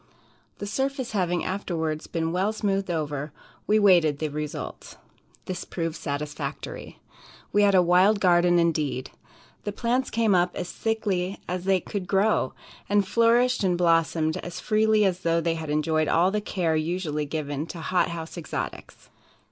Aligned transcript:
The 0.57 0.65
surface 0.65 1.11
having 1.11 1.43
afterwards 1.45 2.07
been 2.07 2.31
well 2.31 2.51
smoothed 2.51 2.89
over, 2.89 3.31
we 3.67 3.77
waited 3.77 4.17
the 4.17 4.29
result. 4.29 4.97
This 5.45 5.63
proved 5.63 5.95
satisfactory. 5.95 6.97
We 7.53 7.61
had 7.61 7.75
a 7.75 7.83
wild 7.83 8.19
garden 8.19 8.57
indeed. 8.57 9.11
The 9.63 9.71
plants 9.71 10.09
came 10.09 10.33
up 10.33 10.55
as 10.55 10.71
thickly 10.71 11.39
as 11.47 11.65
they 11.65 11.79
could 11.81 12.07
grow, 12.07 12.53
and 12.89 13.07
flourished 13.07 13.63
and 13.63 13.77
blossomed 13.77 14.37
as 14.37 14.59
freely 14.59 15.05
as 15.05 15.19
though 15.19 15.39
they 15.39 15.53
had 15.53 15.69
enjoyed 15.69 16.07
all 16.07 16.31
the 16.31 16.41
care 16.41 16.75
usually 16.75 17.27
given 17.27 17.67
to 17.67 17.79
hot 17.79 18.09
house 18.09 18.39
exotics. 18.39 19.11